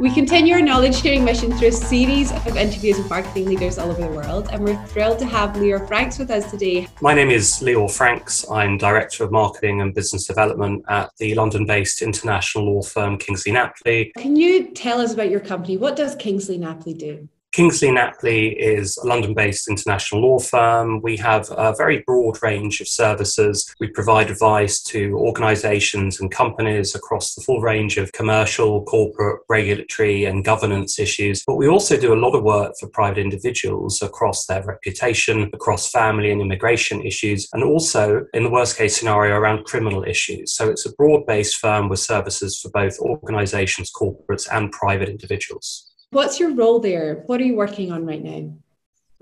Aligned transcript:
We 0.00 0.10
continue 0.10 0.54
our 0.54 0.60
knowledge 0.60 1.00
sharing 1.00 1.24
mission 1.24 1.52
through 1.52 1.68
a 1.68 1.72
series 1.72 2.32
of 2.32 2.56
interviews 2.56 2.98
with 2.98 3.08
marketing 3.08 3.44
leaders 3.44 3.78
all 3.78 3.90
over 3.90 4.00
the 4.00 4.08
world, 4.08 4.48
and 4.50 4.64
we're 4.64 4.82
thrilled 4.86 5.18
to 5.20 5.26
have 5.26 5.50
Leor 5.50 5.86
Franks 5.86 6.18
with 6.18 6.30
us 6.30 6.50
today. 6.50 6.88
My 7.00 7.14
name 7.14 7.30
is 7.30 7.60
Leor 7.60 7.88
Franks. 7.88 8.44
I'm 8.50 8.78
Director 8.78 9.22
of 9.22 9.30
Marketing 9.30 9.80
and 9.80 9.94
Business 9.94 10.26
Development 10.26 10.82
at 10.88 11.10
the 11.18 11.34
London 11.34 11.66
based 11.66 12.02
international 12.02 12.64
law 12.64 12.82
firm 12.82 13.16
Kingsley 13.16 13.52
Napley. 13.52 14.10
Can 14.16 14.34
you 14.34 14.72
tell 14.72 15.00
us 15.00 15.12
about 15.12 15.30
your 15.30 15.40
company? 15.40 15.76
What 15.76 15.94
does 15.94 16.16
Kingsley 16.16 16.58
Napley 16.58 16.98
do? 16.98 17.28
Kingsley 17.52 17.88
Napley 17.88 18.56
is 18.56 18.96
a 18.96 19.06
London 19.06 19.34
based 19.34 19.68
international 19.68 20.22
law 20.22 20.38
firm. 20.38 21.02
We 21.02 21.18
have 21.18 21.50
a 21.50 21.74
very 21.76 22.02
broad 22.06 22.42
range 22.42 22.80
of 22.80 22.88
services. 22.88 23.74
We 23.78 23.88
provide 23.88 24.30
advice 24.30 24.80
to 24.84 25.14
organizations 25.18 26.18
and 26.18 26.30
companies 26.30 26.94
across 26.94 27.34
the 27.34 27.42
full 27.42 27.60
range 27.60 27.98
of 27.98 28.10
commercial, 28.12 28.82
corporate, 28.84 29.42
regulatory, 29.50 30.24
and 30.24 30.42
governance 30.42 30.98
issues. 30.98 31.44
But 31.46 31.56
we 31.56 31.68
also 31.68 32.00
do 32.00 32.14
a 32.14 32.22
lot 32.24 32.34
of 32.34 32.42
work 32.42 32.72
for 32.80 32.88
private 32.88 33.18
individuals 33.18 34.00
across 34.00 34.46
their 34.46 34.64
reputation, 34.64 35.50
across 35.52 35.90
family 35.90 36.30
and 36.30 36.40
immigration 36.40 37.02
issues, 37.02 37.50
and 37.52 37.62
also 37.62 38.24
in 38.32 38.44
the 38.44 38.50
worst 38.50 38.78
case 38.78 38.96
scenario 38.96 39.36
around 39.36 39.66
criminal 39.66 40.04
issues. 40.04 40.56
So 40.56 40.70
it's 40.70 40.86
a 40.86 40.94
broad 40.94 41.26
based 41.26 41.56
firm 41.56 41.90
with 41.90 42.00
services 42.00 42.58
for 42.58 42.70
both 42.70 42.98
organizations, 42.98 43.92
corporates, 43.94 44.48
and 44.50 44.72
private 44.72 45.10
individuals. 45.10 45.91
What's 46.12 46.38
your 46.38 46.54
role 46.54 46.78
there? 46.78 47.24
What 47.26 47.40
are 47.40 47.44
you 47.44 47.56
working 47.56 47.90
on 47.90 48.06
right 48.06 48.22
now? 48.22 48.54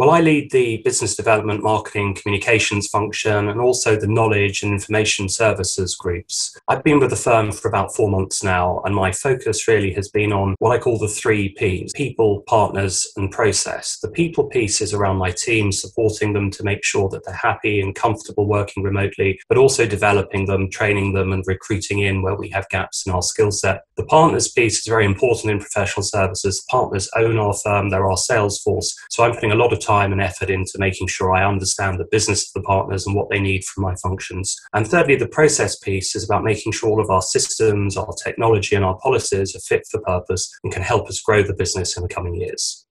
Well, 0.00 0.08
I 0.08 0.20
lead 0.20 0.50
the 0.50 0.78
business 0.78 1.14
development, 1.14 1.62
marketing, 1.62 2.14
communications 2.14 2.88
function, 2.88 3.48
and 3.50 3.60
also 3.60 3.96
the 3.96 4.06
knowledge 4.06 4.62
and 4.62 4.72
information 4.72 5.28
services 5.28 5.94
groups. 5.94 6.58
I've 6.68 6.82
been 6.82 7.00
with 7.00 7.10
the 7.10 7.16
firm 7.16 7.52
for 7.52 7.68
about 7.68 7.94
four 7.94 8.08
months 8.08 8.42
now, 8.42 8.80
and 8.86 8.94
my 8.94 9.12
focus 9.12 9.68
really 9.68 9.92
has 9.92 10.08
been 10.08 10.32
on 10.32 10.54
what 10.58 10.74
I 10.74 10.78
call 10.78 10.98
the 10.98 11.06
three 11.06 11.50
Ps 11.50 11.92
people, 11.92 12.40
partners, 12.46 13.12
and 13.18 13.30
process. 13.30 13.98
The 13.98 14.10
people 14.10 14.44
piece 14.44 14.80
is 14.80 14.94
around 14.94 15.18
my 15.18 15.32
team, 15.32 15.70
supporting 15.70 16.32
them 16.32 16.50
to 16.52 16.64
make 16.64 16.82
sure 16.82 17.10
that 17.10 17.26
they're 17.26 17.34
happy 17.34 17.82
and 17.82 17.94
comfortable 17.94 18.46
working 18.46 18.82
remotely, 18.82 19.38
but 19.50 19.58
also 19.58 19.84
developing 19.84 20.46
them, 20.46 20.70
training 20.70 21.12
them, 21.12 21.30
and 21.30 21.44
recruiting 21.46 21.98
in 21.98 22.22
where 22.22 22.36
we 22.36 22.48
have 22.48 22.66
gaps 22.70 23.04
in 23.04 23.12
our 23.12 23.20
skill 23.20 23.50
set. 23.50 23.82
The 23.98 24.06
partners 24.06 24.48
piece 24.48 24.78
is 24.78 24.86
very 24.86 25.04
important 25.04 25.52
in 25.52 25.58
professional 25.58 26.04
services. 26.04 26.64
Partners 26.70 27.10
own 27.16 27.36
our 27.36 27.52
firm, 27.52 27.90
they're 27.90 28.08
our 28.08 28.16
sales 28.16 28.62
force. 28.62 28.96
So 29.10 29.24
I'm 29.24 29.34
putting 29.34 29.52
a 29.52 29.56
lot 29.56 29.74
of 29.74 29.78
time 29.78 29.89
time 29.90 30.12
and 30.12 30.20
effort 30.20 30.50
into 30.50 30.78
making 30.78 31.08
sure 31.08 31.32
I 31.32 31.44
understand 31.44 31.98
the 31.98 32.08
business 32.10 32.48
of 32.48 32.52
the 32.54 32.66
partners 32.66 33.06
and 33.06 33.16
what 33.16 33.28
they 33.28 33.40
need 33.40 33.64
from 33.64 33.82
my 33.82 33.94
functions. 33.96 34.56
And 34.72 34.86
thirdly, 34.86 35.16
the 35.16 35.26
process 35.26 35.78
piece 35.78 36.14
is 36.14 36.24
about 36.24 36.44
making 36.44 36.72
sure 36.72 36.90
all 36.90 37.00
of 37.00 37.10
our 37.10 37.22
systems, 37.22 37.96
our 37.96 38.14
technology, 38.24 38.76
and 38.76 38.84
our 38.84 38.98
policies 38.98 39.56
are 39.56 39.60
fit 39.60 39.84
for 39.90 40.00
purpose 40.02 40.48
and 40.62 40.72
can 40.72 40.82
help 40.82 41.08
us 41.08 41.20
grow 41.20 41.42
the 41.42 41.54
business 41.54 41.96
in 41.96 42.04
the 42.04 42.08
coming 42.08 42.36
years. 42.36 42.86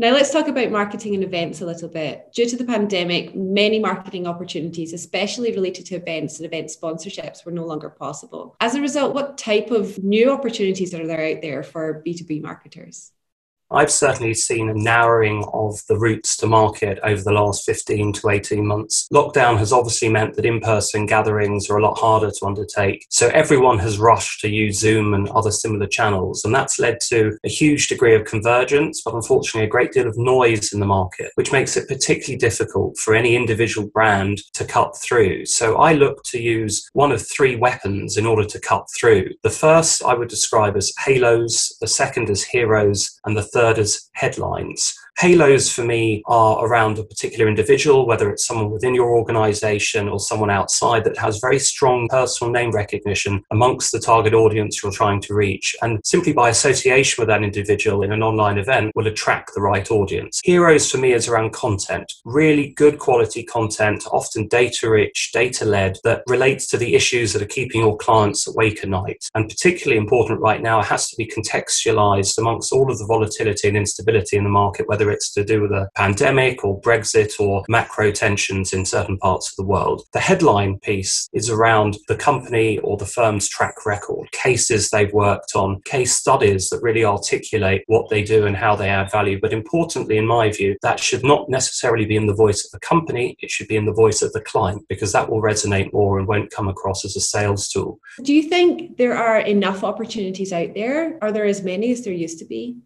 Now, 0.00 0.12
let's 0.12 0.32
talk 0.32 0.48
about 0.48 0.70
marketing 0.70 1.14
and 1.14 1.22
events 1.22 1.60
a 1.60 1.66
little 1.66 1.88
bit. 1.88 2.32
Due 2.34 2.48
to 2.48 2.56
the 2.56 2.64
pandemic, 2.64 3.36
many 3.36 3.78
marketing 3.78 4.26
opportunities, 4.26 4.94
especially 4.94 5.52
related 5.52 5.84
to 5.86 5.96
events 5.96 6.38
and 6.38 6.46
event 6.46 6.68
sponsorships, 6.68 7.44
were 7.44 7.52
no 7.52 7.66
longer 7.66 7.90
possible. 7.90 8.56
As 8.60 8.74
a 8.74 8.80
result, 8.80 9.14
what 9.14 9.36
type 9.36 9.70
of 9.70 10.02
new 10.02 10.32
opportunities 10.32 10.94
are 10.94 11.06
there 11.06 11.36
out 11.36 11.42
there 11.42 11.62
for 11.62 12.02
B2B 12.04 12.40
marketers? 12.40 13.12
I've 13.72 13.90
certainly 13.90 14.34
seen 14.34 14.68
a 14.68 14.74
narrowing 14.74 15.44
of 15.54 15.80
the 15.86 15.96
routes 15.96 16.36
to 16.38 16.46
market 16.48 16.98
over 17.04 17.22
the 17.22 17.30
last 17.30 17.64
15 17.64 18.12
to 18.14 18.30
18 18.30 18.66
months. 18.66 19.06
Lockdown 19.14 19.58
has 19.58 19.72
obviously 19.72 20.08
meant 20.08 20.34
that 20.34 20.44
in 20.44 20.58
person 20.60 21.06
gatherings 21.06 21.70
are 21.70 21.78
a 21.78 21.82
lot 21.82 21.96
harder 21.96 22.32
to 22.32 22.46
undertake. 22.46 23.06
So 23.10 23.28
everyone 23.28 23.78
has 23.78 23.98
rushed 23.98 24.40
to 24.40 24.48
use 24.48 24.80
Zoom 24.80 25.14
and 25.14 25.28
other 25.28 25.52
similar 25.52 25.86
channels. 25.86 26.44
And 26.44 26.52
that's 26.52 26.80
led 26.80 26.98
to 27.10 27.38
a 27.44 27.48
huge 27.48 27.86
degree 27.86 28.16
of 28.16 28.24
convergence, 28.24 29.02
but 29.04 29.14
unfortunately 29.14 29.68
a 29.68 29.70
great 29.70 29.92
deal 29.92 30.08
of 30.08 30.18
noise 30.18 30.72
in 30.72 30.80
the 30.80 30.86
market, 30.86 31.30
which 31.36 31.52
makes 31.52 31.76
it 31.76 31.86
particularly 31.86 32.38
difficult 32.38 32.98
for 32.98 33.14
any 33.14 33.36
individual 33.36 33.88
brand 33.88 34.38
to 34.54 34.64
cut 34.64 34.98
through. 34.98 35.46
So 35.46 35.76
I 35.76 35.92
look 35.92 36.24
to 36.24 36.42
use 36.42 36.90
one 36.92 37.12
of 37.12 37.24
three 37.24 37.54
weapons 37.54 38.16
in 38.16 38.26
order 38.26 38.44
to 38.46 38.58
cut 38.58 38.88
through. 38.98 39.30
The 39.44 39.50
first 39.50 40.02
I 40.02 40.14
would 40.14 40.28
describe 40.28 40.76
as 40.76 40.92
halos, 41.04 41.76
the 41.80 41.86
second 41.86 42.30
as 42.30 42.42
heroes, 42.42 43.20
and 43.24 43.36
the 43.36 43.42
third 43.44 43.59
third 43.60 43.78
as 43.78 44.08
headlines. 44.12 44.94
Halos 45.20 45.70
for 45.70 45.84
me 45.84 46.22
are 46.28 46.64
around 46.64 46.98
a 46.98 47.04
particular 47.04 47.46
individual, 47.46 48.06
whether 48.06 48.30
it's 48.30 48.46
someone 48.46 48.70
within 48.70 48.94
your 48.94 49.10
organization 49.10 50.08
or 50.08 50.18
someone 50.18 50.48
outside 50.48 51.04
that 51.04 51.18
has 51.18 51.40
very 51.40 51.58
strong 51.58 52.08
personal 52.08 52.50
name 52.50 52.70
recognition 52.70 53.42
amongst 53.50 53.92
the 53.92 54.00
target 54.00 54.32
audience 54.32 54.82
you're 54.82 54.90
trying 54.90 55.20
to 55.20 55.34
reach. 55.34 55.76
And 55.82 56.00
simply 56.06 56.32
by 56.32 56.48
association 56.48 57.20
with 57.20 57.28
that 57.28 57.42
individual 57.42 58.02
in 58.02 58.12
an 58.12 58.22
online 58.22 58.56
event 58.56 58.92
will 58.94 59.08
attract 59.08 59.52
the 59.54 59.60
right 59.60 59.90
audience. 59.90 60.40
Heroes 60.42 60.90
for 60.90 60.96
me 60.96 61.12
is 61.12 61.28
around 61.28 61.52
content, 61.52 62.10
really 62.24 62.70
good 62.70 62.98
quality 62.98 63.42
content, 63.42 64.04
often 64.10 64.48
data 64.48 64.88
rich, 64.88 65.32
data 65.34 65.66
led, 65.66 65.98
that 66.02 66.22
relates 66.28 66.66
to 66.68 66.78
the 66.78 66.94
issues 66.94 67.34
that 67.34 67.42
are 67.42 67.56
keeping 67.56 67.82
your 67.82 67.98
clients 67.98 68.48
awake 68.48 68.82
at 68.82 68.88
night. 68.88 69.22
And 69.34 69.50
particularly 69.50 69.98
important 69.98 70.40
right 70.40 70.62
now, 70.62 70.80
it 70.80 70.86
has 70.86 71.10
to 71.10 71.16
be 71.16 71.26
contextualized 71.26 72.38
amongst 72.38 72.72
all 72.72 72.90
of 72.90 72.96
the 72.96 73.04
volatility 73.04 73.68
and 73.68 73.76
instability 73.76 74.38
in 74.38 74.44
the 74.44 74.48
market, 74.50 74.88
whether 74.88 75.09
it's 75.10 75.32
to 75.34 75.44
do 75.44 75.62
with 75.62 75.72
a 75.72 75.88
pandemic 75.96 76.64
or 76.64 76.80
Brexit 76.80 77.38
or 77.40 77.64
macro 77.68 78.10
tensions 78.10 78.72
in 78.72 78.84
certain 78.84 79.18
parts 79.18 79.50
of 79.50 79.56
the 79.56 79.68
world. 79.68 80.02
The 80.12 80.20
headline 80.20 80.78
piece 80.78 81.28
is 81.32 81.50
around 81.50 81.98
the 82.08 82.16
company 82.16 82.78
or 82.78 82.96
the 82.96 83.06
firm's 83.06 83.48
track 83.48 83.86
record, 83.86 84.30
cases 84.32 84.90
they've 84.90 85.12
worked 85.12 85.52
on, 85.54 85.80
case 85.82 86.14
studies 86.14 86.68
that 86.68 86.82
really 86.82 87.04
articulate 87.04 87.82
what 87.86 88.08
they 88.10 88.22
do 88.22 88.46
and 88.46 88.56
how 88.56 88.76
they 88.76 88.88
add 88.88 89.10
value. 89.10 89.38
But 89.40 89.52
importantly, 89.52 90.16
in 90.16 90.26
my 90.26 90.50
view, 90.50 90.76
that 90.82 91.00
should 91.00 91.24
not 91.24 91.48
necessarily 91.48 92.04
be 92.04 92.16
in 92.16 92.26
the 92.26 92.34
voice 92.34 92.64
of 92.64 92.70
the 92.70 92.80
company, 92.80 93.36
it 93.40 93.50
should 93.50 93.68
be 93.68 93.76
in 93.76 93.86
the 93.86 93.92
voice 93.92 94.22
of 94.22 94.32
the 94.32 94.40
client 94.40 94.84
because 94.88 95.12
that 95.12 95.28
will 95.30 95.42
resonate 95.42 95.92
more 95.92 96.18
and 96.18 96.28
won't 96.28 96.50
come 96.50 96.68
across 96.68 97.04
as 97.04 97.16
a 97.16 97.20
sales 97.20 97.68
tool. 97.68 97.98
Do 98.22 98.34
you 98.34 98.42
think 98.42 98.96
there 98.96 99.16
are 99.16 99.38
enough 99.40 99.84
opportunities 99.84 100.52
out 100.52 100.74
there? 100.74 101.18
Are 101.22 101.32
there 101.32 101.44
as 101.44 101.62
many 101.62 101.92
as 101.92 102.02
there 102.02 102.12
used 102.12 102.38
to 102.38 102.44
be? 102.44 102.76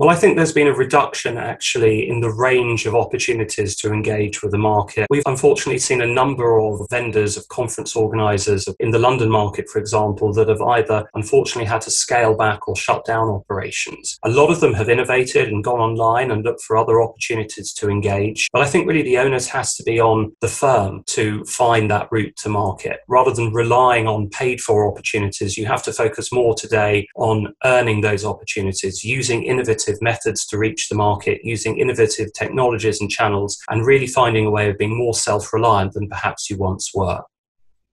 Well, 0.00 0.08
I 0.08 0.14
think 0.14 0.36
there's 0.36 0.54
been 0.54 0.66
a 0.66 0.72
reduction 0.72 1.36
actually 1.36 2.08
in 2.08 2.20
the 2.20 2.32
range 2.32 2.86
of 2.86 2.94
opportunities 2.94 3.76
to 3.76 3.92
engage 3.92 4.42
with 4.42 4.52
the 4.52 4.56
market. 4.56 5.06
We've 5.10 5.22
unfortunately 5.26 5.78
seen 5.78 6.00
a 6.00 6.06
number 6.06 6.58
of 6.58 6.86
vendors, 6.88 7.36
of 7.36 7.46
conference 7.48 7.94
organisers 7.94 8.66
in 8.78 8.92
the 8.92 8.98
London 8.98 9.28
market, 9.28 9.68
for 9.68 9.78
example, 9.78 10.32
that 10.32 10.48
have 10.48 10.62
either 10.62 11.06
unfortunately 11.12 11.66
had 11.66 11.82
to 11.82 11.90
scale 11.90 12.34
back 12.34 12.66
or 12.66 12.74
shut 12.76 13.04
down 13.04 13.28
operations. 13.28 14.18
A 14.22 14.30
lot 14.30 14.50
of 14.50 14.60
them 14.60 14.72
have 14.72 14.88
innovated 14.88 15.48
and 15.48 15.62
gone 15.62 15.80
online 15.80 16.30
and 16.30 16.46
looked 16.46 16.62
for 16.62 16.78
other 16.78 17.02
opportunities 17.02 17.70
to 17.74 17.90
engage. 17.90 18.48
But 18.54 18.62
I 18.62 18.68
think 18.68 18.88
really 18.88 19.02
the 19.02 19.18
onus 19.18 19.48
has 19.48 19.74
to 19.74 19.82
be 19.82 20.00
on 20.00 20.34
the 20.40 20.48
firm 20.48 21.02
to 21.08 21.44
find 21.44 21.90
that 21.90 22.08
route 22.10 22.36
to 22.36 22.48
market. 22.48 23.00
Rather 23.06 23.34
than 23.34 23.52
relying 23.52 24.08
on 24.08 24.30
paid 24.30 24.62
for 24.62 24.90
opportunities, 24.90 25.58
you 25.58 25.66
have 25.66 25.82
to 25.82 25.92
focus 25.92 26.32
more 26.32 26.54
today 26.54 27.06
on 27.16 27.54
earning 27.66 28.00
those 28.00 28.24
opportunities 28.24 29.04
using 29.04 29.42
innovative 29.42 29.89
innovative 29.90 30.02
methods 30.02 30.46
to 30.46 30.58
reach 30.58 30.88
the 30.88 30.94
market 30.94 31.40
using 31.44 31.78
innovative 31.78 32.32
technologies 32.32 33.00
and 33.00 33.10
channels 33.10 33.58
and 33.68 33.86
really 33.86 34.06
finding 34.06 34.46
a 34.46 34.50
way 34.50 34.70
of 34.70 34.78
being 34.78 34.96
more 34.96 35.14
self 35.14 35.52
reliant 35.52 35.92
than 35.92 36.08
perhaps 36.08 36.50
you 36.50 36.56
once 36.56 36.90
were. 36.94 37.20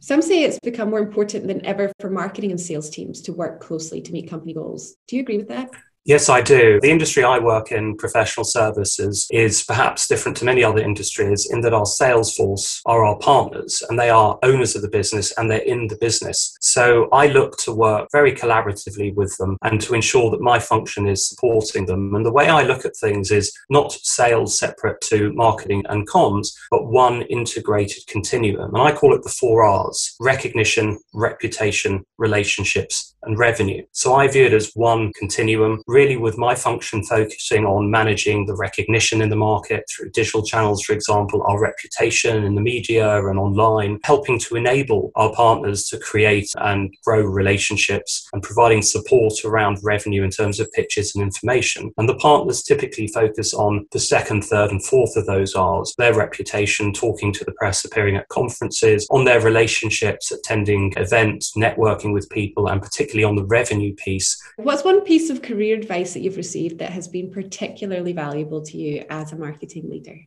Some 0.00 0.22
say 0.22 0.44
it's 0.44 0.58
become 0.60 0.90
more 0.90 1.00
important 1.00 1.46
than 1.46 1.64
ever 1.64 1.90
for 2.00 2.10
marketing 2.10 2.50
and 2.50 2.60
sales 2.60 2.90
teams 2.90 3.22
to 3.22 3.32
work 3.32 3.60
closely 3.60 4.02
to 4.02 4.12
meet 4.12 4.28
company 4.28 4.52
goals. 4.52 4.96
Do 5.08 5.16
you 5.16 5.22
agree 5.22 5.38
with 5.38 5.48
that? 5.48 5.70
Yes, 6.06 6.28
I 6.28 6.40
do. 6.40 6.78
The 6.80 6.90
industry 6.92 7.24
I 7.24 7.40
work 7.40 7.72
in, 7.72 7.96
professional 7.96 8.44
services, 8.44 9.26
is 9.32 9.64
perhaps 9.64 10.06
different 10.06 10.36
to 10.36 10.44
many 10.44 10.62
other 10.62 10.78
industries 10.78 11.50
in 11.50 11.62
that 11.62 11.74
our 11.74 11.84
sales 11.84 12.32
force 12.32 12.80
are 12.86 13.04
our 13.04 13.18
partners 13.18 13.82
and 13.88 13.98
they 13.98 14.08
are 14.08 14.38
owners 14.44 14.76
of 14.76 14.82
the 14.82 14.88
business 14.88 15.36
and 15.36 15.50
they're 15.50 15.58
in 15.58 15.88
the 15.88 15.98
business. 16.00 16.56
So 16.60 17.08
I 17.10 17.26
look 17.26 17.56
to 17.58 17.74
work 17.74 18.06
very 18.12 18.32
collaboratively 18.32 19.16
with 19.16 19.36
them 19.38 19.56
and 19.62 19.80
to 19.80 19.94
ensure 19.94 20.30
that 20.30 20.40
my 20.40 20.60
function 20.60 21.08
is 21.08 21.28
supporting 21.28 21.86
them. 21.86 22.14
And 22.14 22.24
the 22.24 22.32
way 22.32 22.48
I 22.48 22.62
look 22.62 22.84
at 22.84 22.96
things 22.96 23.32
is 23.32 23.52
not 23.68 23.90
sales 23.90 24.56
separate 24.56 25.00
to 25.06 25.32
marketing 25.32 25.82
and 25.88 26.08
comms, 26.08 26.54
but 26.70 26.86
one 26.86 27.22
integrated 27.22 28.06
continuum. 28.06 28.72
And 28.76 28.82
I 28.84 28.92
call 28.92 29.12
it 29.12 29.24
the 29.24 29.34
four 29.40 29.64
R's 29.64 30.14
recognition, 30.20 31.00
reputation, 31.12 32.04
relationships, 32.16 33.16
and 33.26 33.38
revenue. 33.38 33.84
So 33.92 34.14
I 34.14 34.28
view 34.28 34.46
it 34.46 34.54
as 34.54 34.70
one 34.74 35.12
continuum 35.18 35.82
really 35.96 36.18
with 36.18 36.36
my 36.36 36.54
function 36.54 37.02
focusing 37.02 37.64
on 37.64 37.90
managing 37.90 38.44
the 38.44 38.54
recognition 38.54 39.22
in 39.22 39.30
the 39.30 39.42
market 39.50 39.82
through 39.88 40.10
digital 40.10 40.42
channels, 40.42 40.82
for 40.82 40.92
example, 40.92 41.42
our 41.48 41.58
reputation 41.58 42.44
in 42.44 42.54
the 42.54 42.60
media 42.60 43.26
and 43.26 43.38
online, 43.38 43.98
helping 44.04 44.38
to 44.38 44.56
enable 44.56 45.10
our 45.14 45.32
partners 45.32 45.88
to 45.88 45.98
create 45.98 46.50
and 46.58 46.94
grow 47.02 47.22
relationships 47.22 48.28
and 48.34 48.42
providing 48.42 48.82
support 48.82 49.32
around 49.46 49.78
revenue 49.82 50.22
in 50.22 50.28
terms 50.30 50.60
of 50.60 50.70
pitches 50.72 51.14
and 51.14 51.24
information. 51.24 51.90
And 51.96 52.06
the 52.06 52.16
partners 52.16 52.62
typically 52.62 53.06
focus 53.06 53.54
on 53.54 53.86
the 53.92 53.98
second, 53.98 54.42
third, 54.44 54.72
and 54.72 54.84
fourth 54.84 55.16
of 55.16 55.24
those 55.24 55.54
R's 55.54 55.94
their 55.96 56.12
reputation, 56.12 56.92
talking 56.92 57.32
to 57.32 57.44
the 57.44 57.52
press, 57.52 57.86
appearing 57.86 58.16
at 58.16 58.28
conferences, 58.28 59.06
on 59.10 59.24
their 59.24 59.40
relationships, 59.40 60.30
attending 60.30 60.92
events, 60.98 61.54
networking 61.56 62.12
with 62.12 62.28
people, 62.28 62.68
and 62.68 62.82
particularly 62.82 63.24
on 63.24 63.36
the 63.36 63.46
revenue 63.46 63.94
piece. 63.94 64.36
What's 64.56 64.84
one 64.84 65.00
piece 65.00 65.30
of 65.30 65.40
career 65.40 65.85
advice 65.86 66.14
that 66.14 66.20
you've 66.20 66.36
received 66.36 66.78
that 66.80 66.90
has 66.90 67.06
been 67.06 67.30
particularly 67.30 68.12
valuable 68.12 68.60
to 68.60 68.76
you 68.76 69.04
as 69.08 69.32
a 69.32 69.36
marketing 69.36 69.88
leader? 69.88 70.18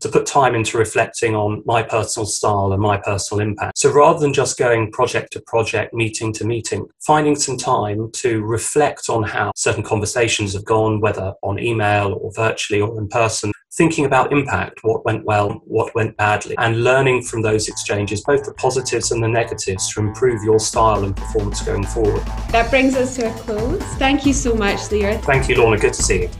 to 0.00 0.08
put 0.10 0.26
time 0.26 0.54
into 0.54 0.76
reflecting 0.76 1.34
on 1.34 1.62
my 1.64 1.82
personal 1.82 2.26
style 2.26 2.72
and 2.72 2.82
my 2.82 2.98
personal 2.98 3.40
impact. 3.40 3.78
So 3.78 3.90
rather 3.90 4.18
than 4.18 4.34
just 4.34 4.58
going 4.58 4.92
project 4.92 5.32
to 5.32 5.40
project, 5.46 5.94
meeting 5.94 6.30
to 6.34 6.44
meeting, 6.44 6.86
finding 7.06 7.36
some 7.36 7.56
time 7.56 8.10
to 8.14 8.42
reflect 8.42 9.08
on 9.08 9.22
how 9.22 9.52
certain 9.56 9.82
conversations 9.82 10.52
have 10.52 10.64
gone, 10.66 11.00
whether 11.00 11.32
on 11.42 11.58
email 11.58 12.18
or 12.20 12.32
virtually 12.34 12.82
or 12.82 12.98
in 12.98 13.08
person, 13.08 13.52
thinking 13.76 14.04
about 14.04 14.32
impact, 14.32 14.80
what 14.82 15.04
went 15.04 15.24
well, 15.24 15.60
what 15.64 15.94
went 15.94 16.16
badly, 16.16 16.54
and 16.58 16.84
learning 16.84 17.22
from 17.22 17.42
those 17.42 17.68
exchanges, 17.68 18.22
both 18.22 18.44
the 18.44 18.54
positives 18.54 19.10
and 19.10 19.22
the 19.22 19.28
negatives, 19.28 19.92
to 19.92 20.00
improve 20.00 20.42
your 20.44 20.60
style 20.60 21.04
and 21.04 21.16
performance 21.16 21.60
going 21.62 21.84
forward. 21.84 22.24
That 22.50 22.70
brings 22.70 22.94
us 22.94 23.16
to 23.16 23.28
a 23.28 23.38
close. 23.38 23.82
Thank 23.96 24.26
you 24.26 24.32
so 24.32 24.54
much, 24.54 24.78
Leor. 24.90 25.20
Thank 25.24 25.48
you, 25.48 25.56
Lorna. 25.56 25.78
Good 25.78 25.94
to 25.94 26.02
see 26.02 26.22
you. 26.22 26.30